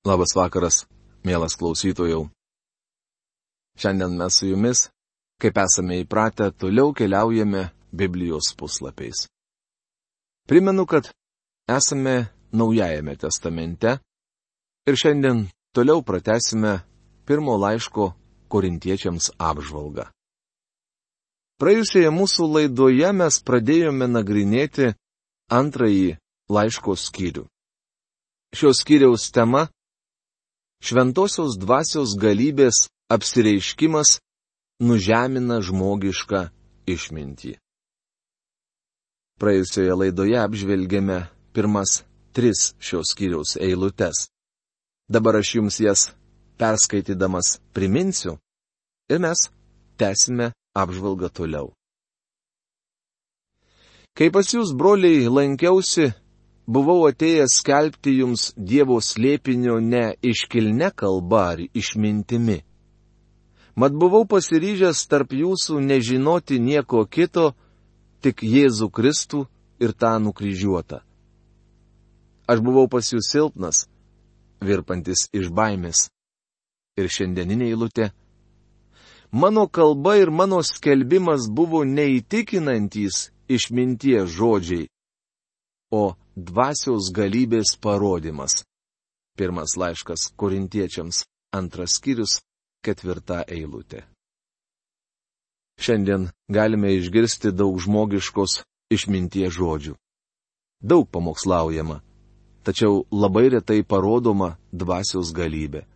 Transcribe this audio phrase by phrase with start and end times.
[0.00, 0.86] Labas vakaras,
[1.28, 2.22] mielas klausytojų.
[3.76, 4.86] Šiandien mes su jumis,
[5.36, 9.26] kaip esame įpratę, toliau keliaujame Biblijos puslapiais.
[10.48, 11.10] Primenu, kad
[11.68, 13.98] esame Naujajame testamente
[14.88, 15.42] ir šiandien
[15.76, 16.80] toliau pratesime
[17.28, 18.06] pirmo laiško
[18.48, 20.06] korintiečiams apžvalgą.
[21.60, 24.94] Praėjusioje mūsų laidoje mes pradėjome nagrinėti
[25.52, 26.16] antrąjį
[26.48, 27.44] laiško skyrių.
[28.56, 29.68] Šios skyriaus tema
[30.80, 34.16] Šventosios dvasios galybės apsireiškimas
[34.80, 36.46] nužemina žmogišką
[36.88, 37.58] išmintį.
[39.40, 41.18] Praėjusioje laidoje apžvelgėme
[41.52, 42.00] pirmas
[42.36, 44.28] tris šios skyriaus eilutes.
[45.10, 46.06] Dabar aš jums jas
[46.60, 48.38] perskaitydamas priminsiu
[49.12, 49.48] ir mes
[50.00, 51.72] tęsime apžvalgą toliau.
[54.16, 56.10] Kai pas jūs, broliai, lankiausi,
[56.70, 62.60] buvau atėjęs skelbti jums Dievo slėpinio ne iškilne kalba ar išmintimi.
[63.80, 67.52] Mat buvau pasiryžęs tarp jūsų nežinoti nieko kito,
[68.22, 69.46] tik Jėzų Kristų
[69.82, 71.00] ir tą nukryžiuotą.
[72.50, 73.86] Aš buvau pas jūs silpnas,
[74.60, 76.08] virpantis iš baimės.
[76.98, 78.10] Ir šiandieninė eilutė.
[79.32, 84.90] Mano kalba ir mano skelbimas buvo neįtikinantys išminties žodžiai,
[85.90, 88.62] o dvasios galybės parodimas.
[89.36, 91.24] Pirmas laiškas korintiečiams,
[91.54, 92.40] antras skyrius,
[92.84, 94.04] ketvirta eilutė.
[95.80, 98.60] Šiandien galime išgirsti daug žmogiškos
[98.92, 99.94] išminties žodžių.
[100.80, 102.00] Daug pamokslaujama,
[102.64, 105.86] tačiau labai retai parodoma dvasios galybė.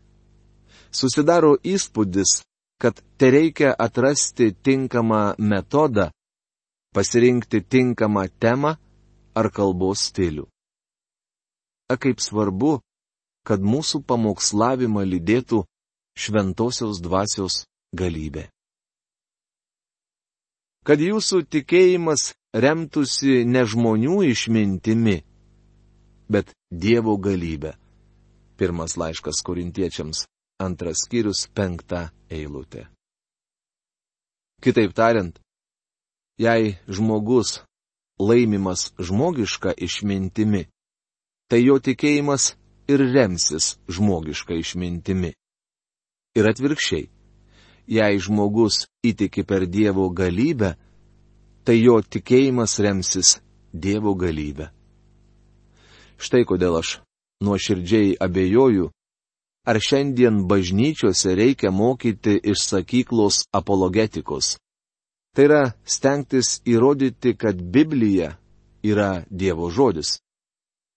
[0.95, 2.43] Susidaro įspūdis,
[2.81, 6.11] kad te reikia atrasti tinkamą metodą,
[6.95, 8.77] pasirinkti tinkamą temą
[9.35, 10.47] ar kalbos stilių.
[11.93, 12.79] A kaip svarbu,
[13.45, 15.65] kad mūsų pamokslavimą lydėtų
[16.17, 18.49] šventosios dvasios galybė.
[20.85, 25.19] Kad jūsų tikėjimas remtųsi ne žmonių išmintimi,
[26.29, 27.75] bet Dievo galybė.
[28.57, 30.25] Pirmas laiškas korintiečiams,
[30.63, 32.87] antras skyrius, penkta eilutė.
[34.63, 35.41] Kitaip tariant,
[36.41, 37.59] jei žmogus
[38.21, 40.65] laimimas žmogiška išmintimi,
[41.49, 42.55] tai jo tikėjimas
[42.89, 45.33] ir remsis žmogiška išmintimi.
[46.35, 47.09] Ir atvirkščiai,
[47.87, 50.75] jei žmogus įtiki per Dievo galybę,
[51.65, 53.39] tai jo tikėjimas remsis
[53.73, 54.71] Dievo galybę.
[56.19, 56.99] Štai kodėl aš
[57.45, 58.91] nuoširdžiai abejoju,
[59.67, 64.57] ar šiandien bažnyčiose reikia mokyti iš sakyklos apologetikos.
[65.35, 68.37] Tai yra stengtis įrodyti, kad Biblija
[68.87, 70.21] yra Dievo žodis.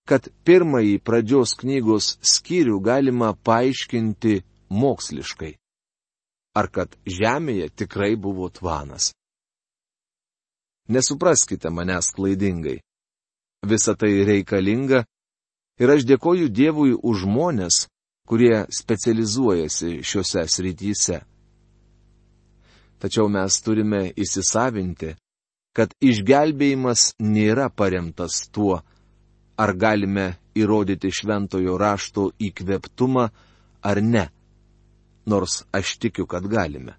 [0.07, 5.55] Kad pirmąjį pradžios knygos skyrių galima paaiškinti moksliškai.
[6.57, 9.11] Ar kad Žemėje tikrai buvo tvanas.
[10.87, 12.79] Nesupraskite manęs klaidingai.
[13.67, 15.03] Visa tai reikalinga
[15.81, 17.87] ir aš dėkoju Dievui už žmonės,
[18.29, 21.19] kurie specializuojasi šiuose srityse.
[22.97, 25.13] Tačiau mes turime įsisavinti,
[25.77, 28.79] kad išgelbėjimas nėra paremtas tuo,
[29.57, 33.27] ar galime įrodyti šventojo rašto įkveptumą
[33.85, 34.25] ar ne,
[35.29, 36.97] nors aš tikiu, kad galime.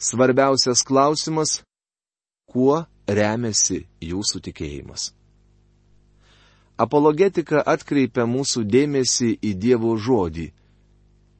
[0.00, 1.62] Svarbiausias klausimas-
[2.50, 5.12] kuo remiasi jūsų tikėjimas?
[6.80, 10.46] Apologetika atkreipia mūsų dėmesį į Dievo žodį,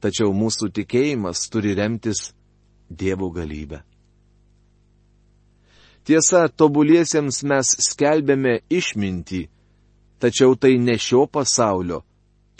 [0.01, 2.29] tačiau mūsų tikėjimas turi remtis
[2.99, 3.81] Dievo galybę.
[6.03, 9.41] Tiesa, tobuliesiems mes skelbėme išmintį,
[10.19, 12.01] tačiau tai ne šio pasaulio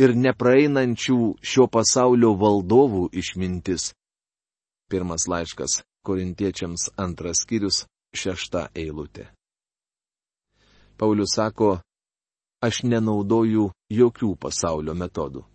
[0.01, 3.91] ir nepraeinančių šio pasaulio valdovų išmintis.
[4.89, 9.27] Pirmas laiškas korintiečiams antras skyrius šešta eilutė.
[10.97, 11.79] Paulius sako,
[12.61, 15.50] aš nenaudoju jokių pasaulio metodų.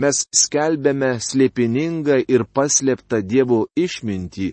[0.00, 4.48] Mes skelbėme slėpiningą ir paslėptą Dievo išmintį,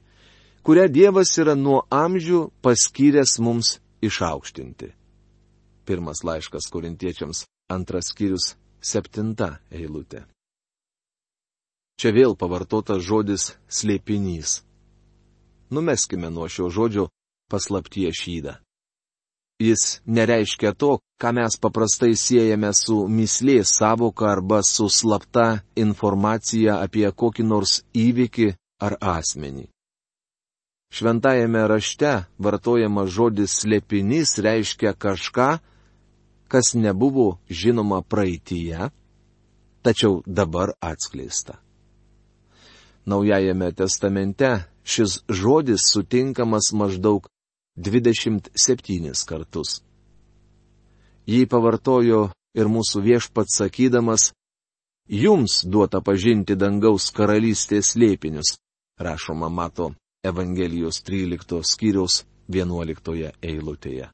[0.68, 4.92] kurią Dievas yra nuo amžių paskyręs mums išaukštinti.
[5.88, 10.26] Pirmas laiškas korintiečiams, antras skyrius, septinta eilutė.
[11.98, 14.62] Čia vėl pavartotas žodis slėpinys.
[15.72, 17.08] Numeskime nuo šio žodžio
[17.48, 18.60] paslaptie šydą.
[19.60, 27.10] Jis nereiškia to, ką mes paprastai siejame su mislės savoka arba su slapta informacija apie
[27.10, 28.52] kokį nors įvykį
[28.86, 29.66] ar asmenį.
[30.94, 35.50] Šventajame rašte vartojama žodis slėpinys reiškia kažką,
[36.48, 38.92] kas nebuvo žinoma praeitįje,
[39.82, 41.58] tačiau dabar atskleista.
[43.10, 44.54] Naujajame testamente
[44.84, 47.28] šis žodis sutinkamas maždaug
[47.78, 49.82] 27 kartus.
[51.30, 54.32] Jį pavartojo ir mūsų viešpats sakydamas,
[55.08, 58.58] jums duota pažinti dangaus karalystės lėpinius,
[58.98, 59.92] rašoma mato
[60.26, 64.10] Evangelijos 13 skyriaus 11 eilutėje.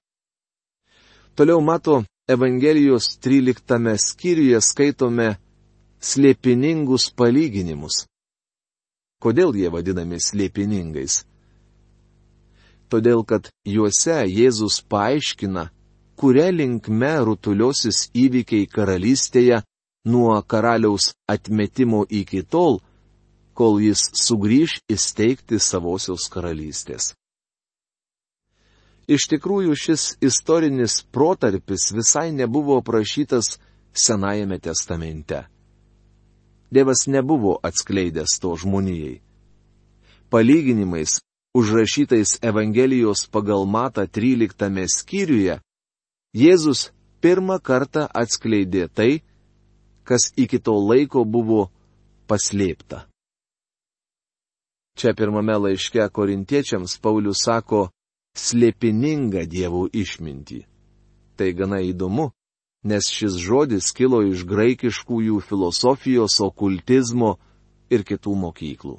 [1.35, 5.37] Toliau mato Evangelijos 13 skyriuje skaitome
[6.03, 8.05] slėpiningus palyginimus.
[9.23, 11.23] Kodėl jie vadinami slėpiningais?
[12.93, 15.63] Todėl, kad juose Jėzus paaiškina,
[16.13, 19.63] kuria linkme rutuliosis įvykiai karalystėje
[20.13, 22.77] nuo karaliaus atmetimo iki tol,
[23.57, 27.15] kol jis sugrįž įsteigti savosios karalystės.
[29.09, 33.57] Iš tikrųjų šis istorinis protarpis visai nebuvo aprašytas
[33.93, 35.43] Senajame testamente.
[36.73, 39.19] Dievas nebuvo atskleidęs to žmonijai.
[40.33, 41.19] Palyginimais,
[41.53, 45.59] užrašytais Evangelijos pagal Mata 13 skyriuje,
[46.33, 46.89] Jėzus
[47.21, 49.21] pirmą kartą atskleidė tai,
[50.03, 51.69] kas iki to laiko buvo
[52.27, 53.05] paslėpta.
[54.97, 57.87] Čia pirmame laiške korintiečiams Paulius sako
[58.37, 60.59] slėpininga dievų išmintį.
[61.37, 62.29] Tai gana įdomu,
[62.85, 67.37] nes šis žodis kilo iš graikiškųjų filosofijos, okultizmo
[67.93, 68.97] ir kitų mokyklų.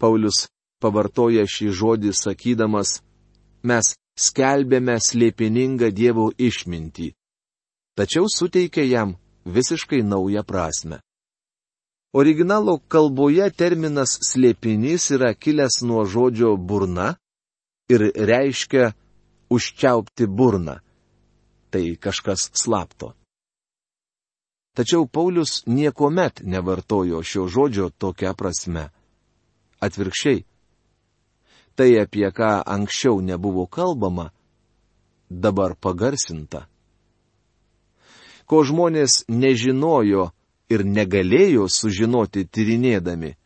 [0.00, 0.46] Paulius
[0.82, 2.98] pavartoja šį žodį sakydamas,
[3.62, 7.12] mes skelbėme slėpiningą Dievo išmintį,
[7.96, 11.00] tačiau suteikia jam visiškai naują prasme.
[12.12, 17.14] Originalo kalboje terminas slėpinys yra kilęs nuo žodžio burna
[17.88, 18.92] ir reiškia
[19.48, 20.76] užčiaupti burną.
[21.72, 23.14] Tai kažkas slapto.
[24.76, 28.90] Tačiau Paulius niekuomet nevartojo šio žodžio tokia prasme.
[29.80, 30.44] Atvirkščiai,
[31.74, 34.30] tai, apie ką anksčiau nebuvo kalbama,
[35.28, 36.66] dabar pagarsinta.
[38.46, 40.30] Ko žmonės nežinojo
[40.72, 43.36] ir negalėjo sužinoti tyrinėdami,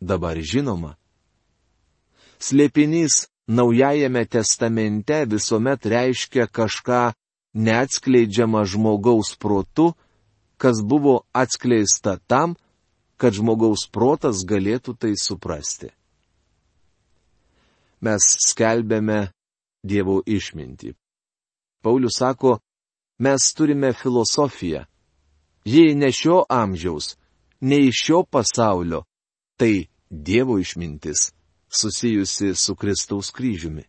[0.00, 0.96] dabar žinoma.
[2.42, 7.12] Slėpinys Naujajame testamente visuomet reiškia kažką
[7.54, 9.92] neatskleidžiama žmogaus protu,
[10.56, 12.54] kas buvo atskleista tam,
[13.18, 15.90] kad žmogaus protas galėtų tai suprasti
[18.02, 19.30] mes skelbėme
[19.82, 20.92] Dievo išmintį.
[21.82, 22.58] Paulius sako,
[23.18, 24.84] mes turime filosofiją.
[25.64, 27.16] Ji ne šio amžiaus,
[27.60, 29.02] ne iš šio pasaulio,
[29.58, 31.32] tai Dievo išmintis,
[31.68, 33.84] susijusi su Kristaus kryžiumi.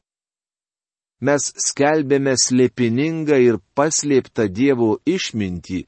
[1.24, 5.80] Mes skelbėme slėpiningą ir paslėptą Dievo išmintį,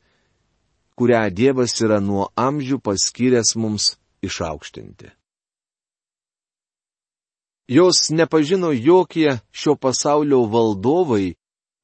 [0.95, 3.93] kurią Dievas yra nuo amžių paskyręs mums
[4.23, 5.11] išaukštinti.
[7.67, 11.33] Jos nepažino jokie šio pasaulio valdovai,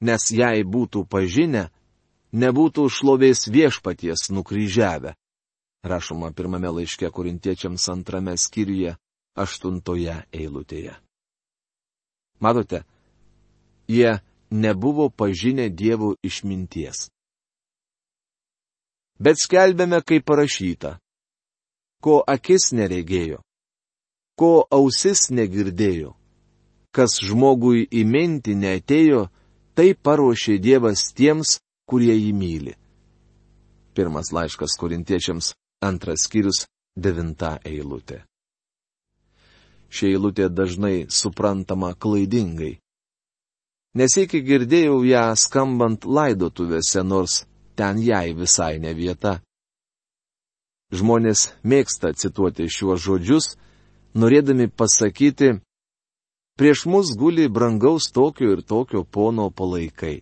[0.02, 1.70] nes jei būtų pažinę,
[2.34, 5.16] nebūtų šlovės viešpaties nukryžiavę.
[5.82, 8.94] Rašoma pirmame laiške korintiečiams antrame skyriuje,
[9.34, 10.94] aštuntoje eilutėje.
[12.42, 12.84] Matote,
[13.90, 14.20] jie
[14.52, 17.10] nebuvo pažinę Dievo išminties.
[19.22, 20.98] Bet skelbėme, kaip parašyta,
[22.02, 23.42] ko akis neregėjo,
[24.42, 26.16] ko ausis negirdėjo.
[26.90, 29.28] Kas žmogui į mintį neatėjo,
[29.78, 32.74] tai paruošė Dievas tiems, kurie jį myli.
[33.94, 35.54] Pirmas laiškas korintiečiams,
[35.86, 36.66] antras skyrius,
[36.98, 38.24] devinta eilutė.
[39.92, 42.80] Ši eilutė dažnai suprantama klaidingai.
[44.00, 47.44] Nesikį girdėjau ją skambant laidotuvėse, nors
[47.76, 49.42] ten jai visai ne vieta.
[50.96, 53.56] Žmonės mėgsta cituoti šiuos žodžius,
[54.14, 55.56] norėdami pasakyti,
[56.60, 60.22] prieš mus guli brangaus tokio ir tokio pono palaikai.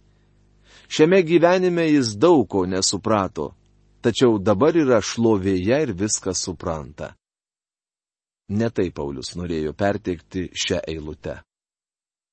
[0.89, 3.53] Šiame gyvenime jis daug ko nesuprato,
[4.01, 7.13] tačiau dabar yra šlovėje ir viską supranta.
[8.49, 11.41] Netai Paulius norėjo perteikti šią eilutę.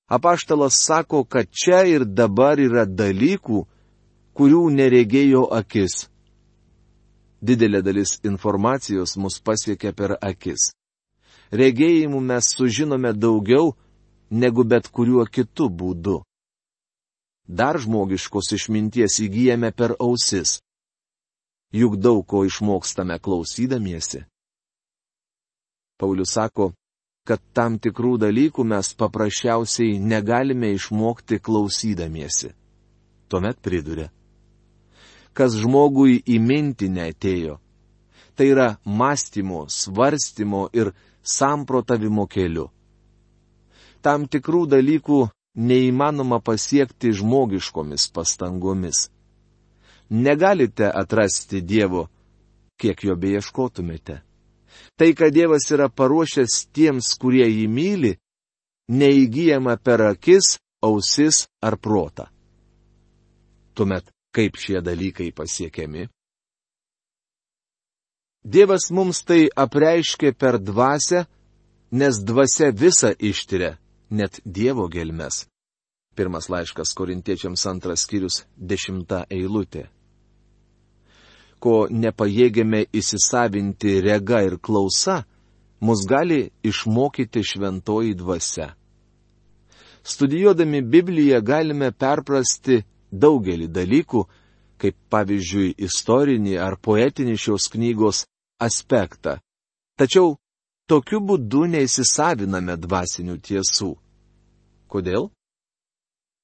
[0.09, 3.67] Apaštalas sako, kad čia ir dabar yra dalykų,
[4.33, 6.07] kurių neregėjo akis.
[7.43, 10.71] Didelė dalis informacijos mus pasiekia per akis
[11.53, 13.75] regėjimu mes sužinome daugiau
[14.31, 16.23] negu bet kuriuo kitu būdu.
[17.47, 20.59] Dar žmogiškos išminties įgyjame per ausis.
[21.73, 24.25] Juk daug ko išmokstame klausydamiesi.
[25.99, 26.73] Paulius sako,
[27.27, 32.53] kad tam tikrų dalykų mes paprasčiausiai negalime išmokti klausydamiesi.
[33.29, 34.11] Tuomet priduria.
[35.37, 37.57] Kas žmogui į mintį neatėjo,
[38.39, 40.93] tai yra mąstymo, svarstymo ir
[41.27, 42.69] samprotavimo keliu.
[44.03, 45.21] Tam tikrų dalykų
[45.57, 49.09] neįmanoma pasiekti žmogiškomis pastangomis.
[50.11, 52.07] Negalite atrasti Dievo,
[52.79, 54.21] kiek jo beieškotumėte.
[54.97, 58.13] Tai, kad Dievas yra paruošęs tiems, kurie jį myli,
[58.93, 62.29] neįgyjama per akis, ausis ar protą.
[63.75, 66.07] Tuomet, kaip šie dalykai pasiekiami?
[68.47, 71.25] Dievas mums tai apreiškė per dvasę,
[71.91, 73.75] nes dvasia visą ištiria,
[74.11, 75.47] net Dievo gelmes.
[76.15, 79.89] Pirmas laiškas korintiečiams antras skyrius dešimta eilutė
[81.67, 85.25] ko nepajėgėme įsisavinti rega ir klausa,
[85.81, 88.75] mus gali išmokyti šventoji dvasia.
[90.07, 94.23] Studijuodami Bibliją galime perprasti daugelį dalykų,
[94.79, 98.27] kaip pavyzdžiui istorinį ar poetinį šios knygos
[98.59, 99.39] aspektą.
[99.99, 100.37] Tačiau
[100.89, 103.95] tokiu būdu neįsisaviname dvasinių tiesų.
[104.93, 105.31] Kodėl?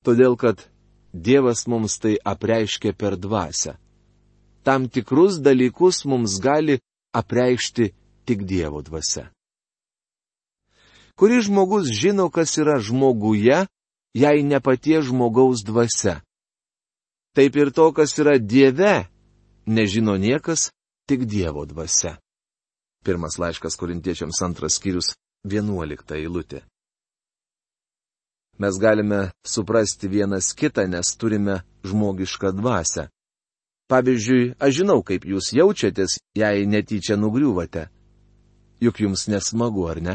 [0.02, 0.69] Todėl, kad
[1.12, 3.76] Dievas mums tai apreiškė per dvasę
[4.62, 6.81] tam tikrus dalykus mums gali
[7.12, 7.92] apreikšti
[8.25, 9.31] tik Dievo dvasia.
[11.19, 13.66] Kuris žmogus žino, kas yra žmoguje,
[14.14, 16.23] jei ne patie žmogaus dvasia.
[17.37, 19.09] Taip ir to, kas yra Dieve,
[19.66, 20.71] nežino niekas,
[21.09, 22.18] tik Dievo dvasia.
[23.04, 26.62] Pirmas laiškas korintiečiams antras skyrius, vienuolikta eilutė.
[28.62, 33.09] Mes galime suprasti vienas kitą, nes turime žmogišką dvasę.
[33.90, 37.88] Pavyzdžiui, aš žinau, kaip jūs jaučiatės, jei netyčia nugriūvate.
[38.80, 40.14] Juk jums nesmagu, ar ne?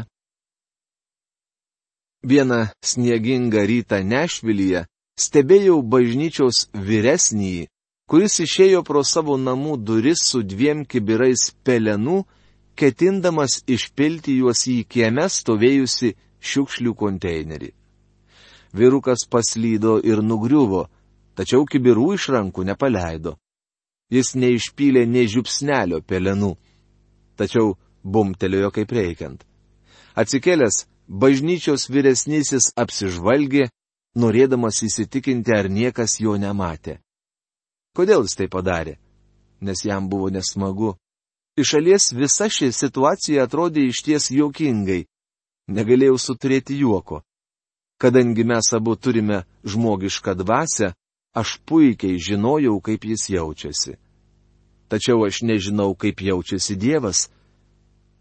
[2.24, 4.86] Vieną sniegingą rytą Nešvilyje
[5.18, 7.68] stebėjau bažnyčiaus vyresnįjį,
[8.08, 12.22] kuris išėjo pro savo namų duris su dviem kibirais pelenų,
[12.78, 17.74] ketindamas išpilti juos į kieme stovėjusi šiukšlių konteinerį.
[18.72, 20.86] Vyrukas paslydo ir nugriuvo,
[21.36, 23.38] tačiau kibirų iš rankų nepaleido
[24.10, 26.54] jis neišpylė nei žiupsnelio pelenų.
[27.38, 29.44] Tačiau bumtelėjo kaip reikiant.
[30.18, 33.68] Atsikėlęs, bažnyčios vyresnysis apsižvalgė,
[34.18, 36.98] norėdamas įsitikinti, ar niekas jo nematė.
[37.98, 38.94] Kodėl jis tai padarė?
[39.60, 40.94] Nes jam buvo nesmagu.
[41.58, 45.08] Iš šalies visa ši situacija atrodė išties juokingai.
[45.74, 47.24] Negalėjau suturėti juoko.
[47.98, 50.92] Kadangi mes abu turime žmogišką dvasę,
[51.38, 53.96] Aš puikiai žinojau, kaip jis jaučiasi.
[54.88, 57.28] Tačiau aš nežinau, kaip jaučiasi Dievas.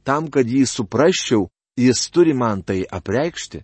[0.03, 1.48] Tam, kad jį suprasčiau,
[1.79, 3.63] jis turi man tai apreikšti.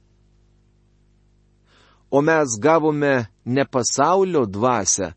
[2.09, 5.13] O mes gavome ne pasaulio dvasę,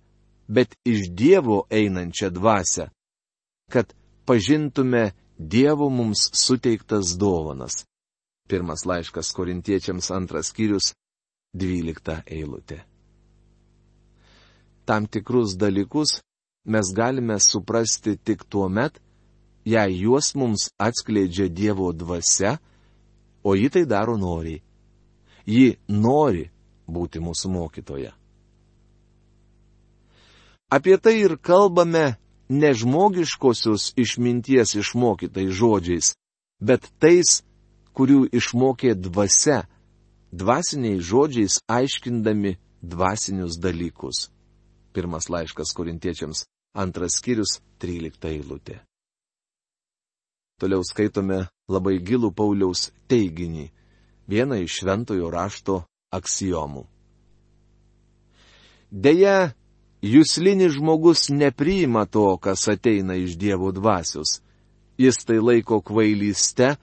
[0.49, 2.89] bet iš Dievo einančią dvasę,
[3.73, 7.85] kad pažintume Dievo mums suteiktas dovanas.
[8.49, 10.95] Pirmas laiškas korintiečiams antras skyrius,
[11.53, 12.85] dvylikta eilutė
[14.87, 16.11] tam tikrus dalykus
[16.65, 19.01] mes galime suprasti tik tuo met,
[19.65, 22.59] jei juos mums atskleidžia Dievo dvasia,
[23.43, 24.63] o ji tai daro noriai.
[25.47, 26.47] Ji nori
[26.87, 28.13] būti mūsų mokytoja.
[30.71, 32.17] Apie tai ir kalbame
[32.49, 36.15] ne žmogiškosios išminties išmokytais žodžiais,
[36.59, 37.43] bet tais,
[37.95, 39.67] kurių išmokė dvasia,
[40.35, 44.31] dvasiniais žodžiais aiškindami dvasinius dalykus.
[44.93, 48.81] Pirmas laiškas korintiečiams, antras skyrius, trylikta eilutė.
[50.59, 53.69] Toliau skaitome labai gilų Pauliaus teiginį,
[54.27, 55.83] vieną iš šventojo rašto
[56.17, 56.87] aksijomų.
[58.91, 59.53] Deja,
[60.07, 64.41] jūslinis žmogus nepriima to, kas ateina iš Dievo dvasios.
[64.99, 66.75] Jis tai laiko kvailyste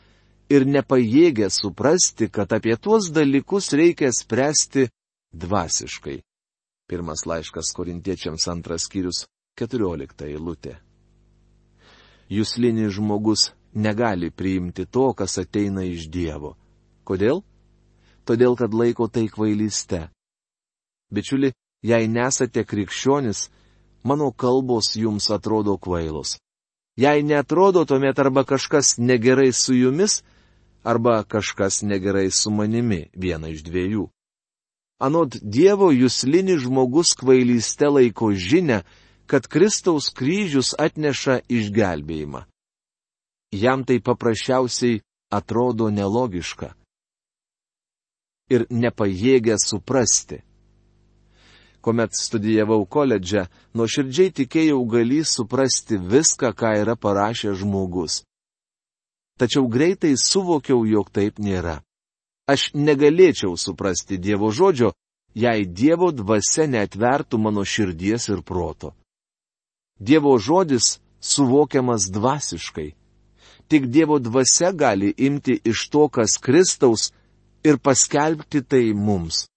[0.54, 4.88] ir nepajėgia suprasti, kad apie tuos dalykus reikia spręsti
[5.34, 6.20] dvasiškai.
[6.90, 9.24] Pirmas laiškas korintiečiams antras skyrius,
[9.58, 10.78] keturiolikta eilutė.
[12.34, 16.56] Jūslinis žmogus negali priimti to, kas ateina iš Dievo.
[17.06, 17.42] Kodėl?
[18.26, 20.08] Todėl, kad laiko tai kvailyste.
[21.14, 21.52] Bičiuli,
[21.84, 23.50] jei nesate krikščionis,
[24.04, 26.38] mano kalbos jums atrodo kvailos.
[26.98, 30.22] Jei netrodo, tuomet arba kažkas negerai su jumis,
[30.84, 34.08] arba kažkas negerai su manimi, viena iš dviejų.
[35.04, 38.84] Anot Dievo jūslinis žmogus kvailyste laiko žinę,
[39.26, 42.46] kad Kristaus kryžius atneša išgelbėjimą.
[43.54, 45.02] Jam tai paprasčiausiai
[45.34, 46.74] atrodo nelogiška
[48.54, 50.42] ir nepajėgia suprasti.
[51.84, 58.22] Kuomet studijavau koledže, nuoširdžiai tikėjau gali suprasti viską, ką yra parašęs žmogus.
[59.40, 61.82] Tačiau greitai suvokiau, jog taip nėra.
[62.48, 64.94] Aš negalėčiau suprasti Dievo žodžio,
[65.36, 68.94] jei Dievo dvasia netvertų mano širdies ir proto.
[70.00, 72.94] Dievo žodis suvokiamas dvasiškai.
[73.68, 77.12] Tik Dievo dvasia gali imti iš to, kas Kristaus,
[77.64, 79.48] ir paskelbti tai mums.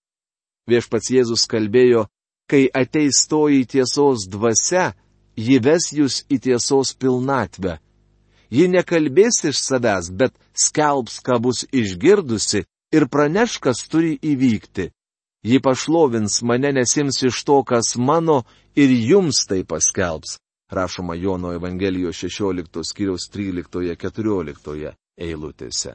[0.70, 2.06] Viešpats Jėzus kalbėjo,
[2.50, 4.92] kai ateis toji tiesos dvasia,
[5.36, 7.78] ji ves jūs į tiesos pilnatvę.
[8.50, 12.62] Ji nekalbės iš savęs, bet skelbs, ką bus išgirdusi
[12.94, 14.90] ir praneš, kas turi įvykti.
[15.46, 18.42] Ji pašlovins mane nesims iš to, kas mano
[18.74, 20.38] ir jums tai paskelbs.
[20.70, 25.94] Rašoma Jono Evangelijos 16 skyriaus 13-14 eilutėse.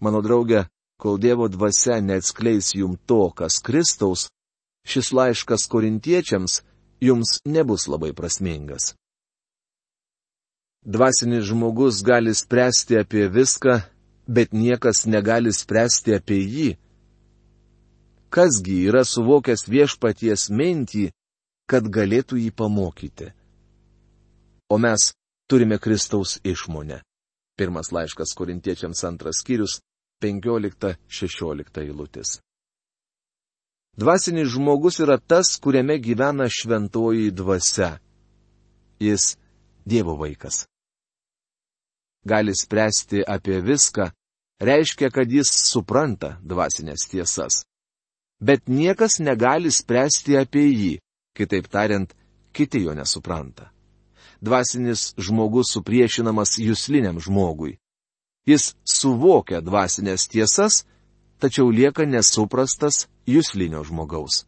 [0.00, 0.64] Mano draugė,
[1.00, 4.28] kol Dievo dvasia neatskleis jum to, kas Kristaus,
[4.86, 6.62] šis laiškas korintiečiams
[7.00, 8.94] jums nebus labai prasmingas.
[10.86, 13.80] Dvasinis žmogus gali spręsti apie viską,
[14.26, 16.68] bet niekas negali spręsti apie jį.
[18.30, 21.10] Kasgi yra suvokęs viešpaties mintį,
[21.66, 23.32] kad galėtų jį pamokyti.
[24.70, 25.12] O mes
[25.50, 27.02] turime Kristaus išmonę.
[27.58, 29.80] Pirmas laiškas korintiečiams antras skyrius,
[30.22, 32.38] 15-16 eilutės.
[33.96, 37.98] Dvasinis žmogus yra tas, kuriame gyvena šventoji dvasia.
[39.00, 39.36] Jis
[39.86, 40.66] Dievo vaikas.
[42.24, 44.10] Gali spręsti apie viską,
[44.60, 47.62] reiškia, kad jis supranta dvasinės tiesas.
[48.42, 50.92] Bet niekas negali spręsti apie jį,
[51.38, 52.10] kitaip tariant,
[52.52, 53.70] kiti jo nesupranta.
[54.42, 57.78] Dvasinis žmogus supriešinamas jūsliniam žmogui.
[58.46, 60.84] Jis suvokia dvasinės tiesas,
[61.40, 64.44] tačiau lieka nesuprastas jūslinio žmogaus.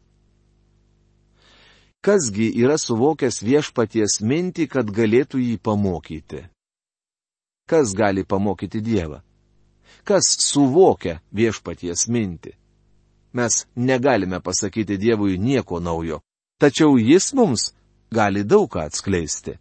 [2.04, 6.45] Kasgi yra suvokęs viešpaties mintį, kad galėtų jį pamokyti?
[7.68, 9.18] Kas gali pamokyti Dievą?
[10.07, 12.55] Kas suvokia viešpaties mintį?
[13.35, 16.22] Mes negalime pasakyti Dievui nieko naujo,
[16.62, 17.72] tačiau jis mums
[18.14, 19.59] gali daug ką atskleisti.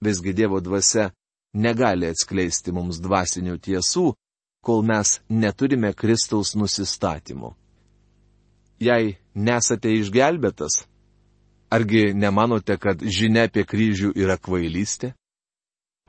[0.00, 1.10] Visgi Dievo dvasia
[1.52, 4.14] negali atskleisti mums dvasinių tiesų,
[4.60, 7.54] kol mes neturime Kristaus nusistatymų.
[8.80, 10.84] Jei nesate išgelbėtas,
[11.70, 15.14] argi nemanote, kad žinia apie kryžių yra kvailystė?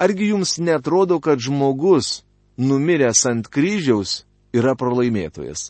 [0.02, 2.24] Argi jums netrodo, kad žmogus,
[2.58, 4.24] numiręs ant kryžiaus,
[4.56, 5.70] yra pralaimėtojas?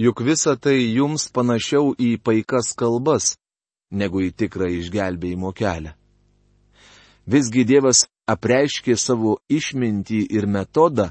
[0.00, 3.34] Juk visa tai jums panašiau į paikas kalbas,
[3.90, 5.94] negu į tikrą išgelbėjimo kelią.
[7.26, 11.10] Visgi Dievas apreiškė savo išmintį ir metodą,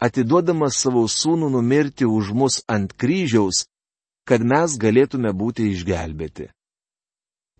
[0.00, 3.66] atiduodamas savo sūnų numirti už mus ant kryžiaus,
[4.24, 6.48] kad mes galėtume būti išgelbėti.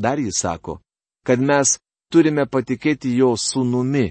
[0.01, 0.81] Dar jis sako,
[1.27, 1.77] kad mes
[2.13, 4.09] turime patikėti jo sūnumi.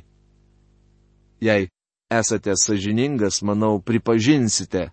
[1.41, 1.69] Jei
[2.11, 4.89] esate sažiningas, manau, pripažinsite,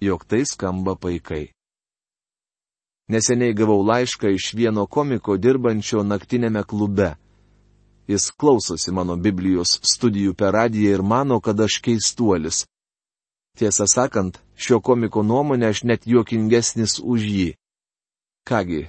[0.00, 1.50] jog tai skamba paikai.
[3.10, 7.16] Neseniai gavau laišką iš vieno komiko dirbančio naktinėme klube.
[8.10, 12.64] Jis klausosi mano Biblijos studijų per radiją ir mano, kad aš keistuolis.
[13.60, 17.48] Tiesą sakant, šio komiko nuomonė aš net juokingesnis už jį.
[18.48, 18.86] Kągi,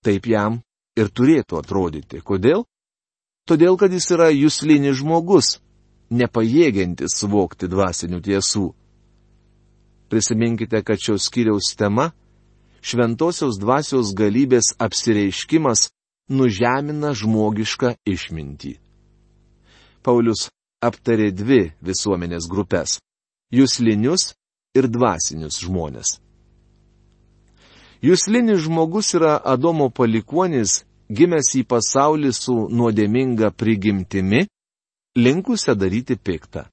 [0.00, 0.62] taip jam
[0.96, 2.22] ir turėtų atrodyti.
[2.24, 2.62] Kodėl?
[3.44, 5.58] Todėl, kad jis yra jūslinis žmogus,
[6.08, 8.62] nepajėgiantis suvokti dvasinių tiesų.
[10.08, 12.06] Prisiminkite, kad šios skyriaus tema-
[12.88, 15.90] šventosios dvasios galybės apsireiškimas
[16.32, 18.72] nužemina žmogišką išmintį.
[20.00, 20.48] Paulius
[20.80, 22.96] aptarė dvi visuomenės grupės
[23.54, 24.32] jūslinius
[24.76, 26.18] ir dvasinius žmonės.
[28.04, 34.44] Jūslinis žmogus yra Adomo palikuonis, gimęs į pasaulį su nuodėminga prigimtimi,
[35.18, 36.68] linkusią daryti piktą.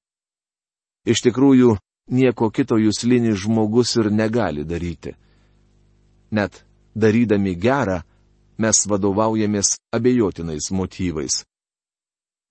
[1.06, 1.78] Iš tikrųjų,
[2.14, 5.16] nieko kito jūslinis žmogus ir negali daryti.
[6.32, 6.62] Net
[6.94, 8.04] darydami gerą,
[8.62, 11.42] mes vadovaujamės abejotinais motyvais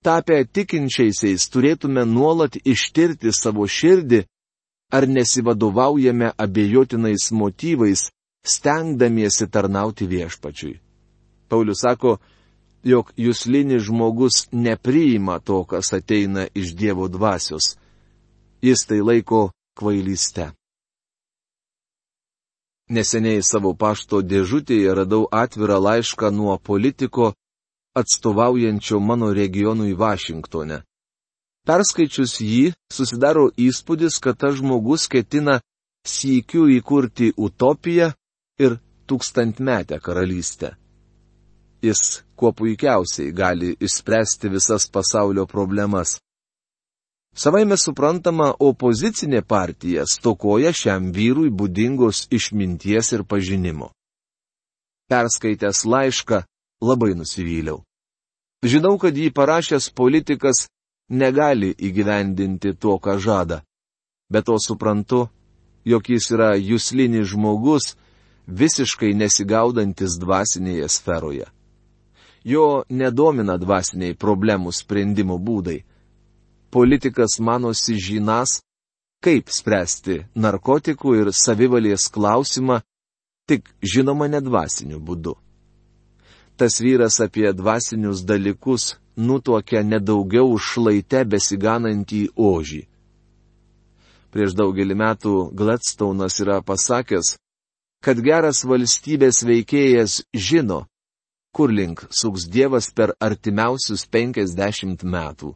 [0.05, 4.21] tapę tikinčiaisiais turėtume nuolat ištirti savo širdį,
[4.95, 8.09] ar nesivadovaujame abejotinais motyvais,
[8.45, 10.79] stengdamiesi tarnauti viešpačiui.
[11.49, 12.17] Paulius sako,
[12.85, 17.75] jog jūslinis žmogus nepriima to, kas ateina iš Dievo dvasios.
[18.61, 20.51] Jis tai laiko kvailystę.
[22.89, 27.33] Neseniai savo pašto dėžutėje radau atvirą laišką nuo politiko
[27.95, 30.81] atstovaujančio mano regionui Vašingtone.
[31.65, 35.59] Perskaičius jį, susidaro įspūdis, kad tas žmogus ketina
[36.05, 38.11] sykiu įkurti utopiją
[38.61, 38.77] ir
[39.09, 40.75] tūkstantmetę karalystę.
[41.81, 46.19] Jis kuo puikiausiai gali išspręsti visas pasaulio problemas.
[47.35, 53.91] Savai mes suprantama, opozicinė partija stokoja šiam vyrui būdingos išminties ir pažinimo.
[55.11, 56.45] Perskaitęs laišką,
[56.81, 57.84] labai nusivyliau.
[58.65, 60.65] Žinau, kad jį parašęs politikas
[61.09, 63.61] negali įgyvendinti to, ką žada.
[64.31, 65.27] Bet to suprantu,
[65.85, 67.93] jog jis yra jūslinis žmogus,
[68.47, 71.45] visiškai nesigaudantis dvasinėje sferoje.
[72.45, 75.83] Jo nedomina dvasiniai problemų sprendimo būdai
[76.75, 78.59] politikas manosi žinas,
[79.23, 82.81] kaip spręsti narkotikų ir savivalės klausimą,
[83.47, 85.37] tik žinoma nedvasiniu būdu.
[86.55, 92.81] Tas vyras apie dvasinius dalykus nutokia nedaugiau šlaite besiganantį ožį.
[94.31, 97.35] Prieš daugelį metų Gladstone'as yra pasakęs,
[98.03, 100.85] kad geras valstybės veikėjas žino,
[101.55, 105.55] kur link suks Dievas per artimiausius penkisdešimt metų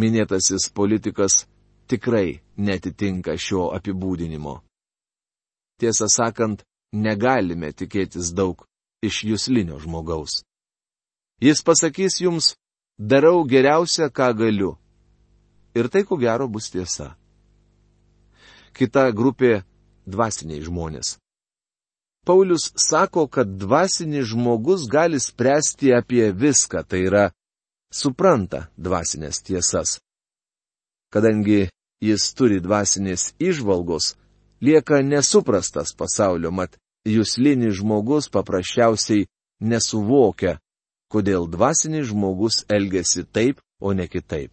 [0.00, 1.44] minėtasis politikas
[1.90, 4.60] tikrai netitinka šio apibūdinimo.
[5.80, 8.64] Tiesą sakant, negalime tikėtis daug
[9.02, 10.42] iš jūslinio žmogaus.
[11.40, 12.54] Jis pasakys jums,
[12.98, 14.76] darau geriausia, ką galiu.
[15.74, 17.16] Ir tai ko gero bus tiesa.
[18.76, 19.64] Kita grupė-
[20.12, 21.16] dvasiniai žmonės.
[22.26, 27.30] Paulius sako, kad dvasinis žmogus gali spręsti apie viską, tai yra
[27.92, 29.98] supranta dvasinės tiesas.
[31.10, 34.16] Kadangi jis turi dvasinės išvalgos,
[34.60, 36.76] lieka nesuprastas pasaulio, mat
[37.08, 39.28] jūslinis žmogus paprasčiausiai
[39.60, 40.58] nesuvokia,
[41.10, 44.52] kodėl dvasinis žmogus elgesi taip, o ne kitaip.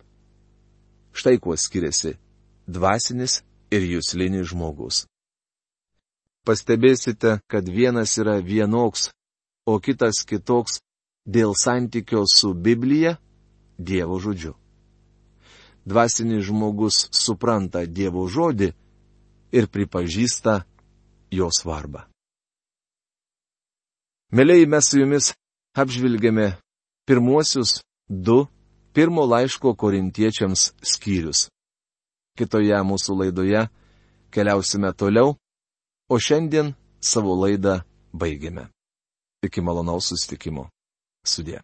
[1.12, 2.16] Štai kuo skiriasi
[2.68, 5.06] dvasinis ir jūslinis žmogus.
[6.48, 9.10] Pastebėsite, kad vienas yra vienoks,
[9.68, 10.80] o kitas kitoks
[11.28, 13.18] dėl santykio su Biblija
[13.78, 14.56] Dievo žodžiu.
[15.88, 18.72] Dvasinis žmogus supranta Dievo žodį
[19.56, 20.62] ir pripažįsta
[21.32, 22.08] jo svarbą.
[24.28, 25.32] Mėlyi, mes su jumis
[25.80, 26.50] apžvilgėme
[27.08, 27.78] pirmuosius
[28.10, 28.42] du
[28.92, 31.48] pirmo laiško korintiečiams skyrius.
[32.36, 33.62] Kitoje mūsų laidoje
[34.36, 35.38] keliausime toliau,
[36.12, 37.80] o šiandien savo laidą
[38.12, 38.68] baigiame.
[39.48, 40.68] Iki malonaus sustikimo.
[41.24, 41.62] Sudė.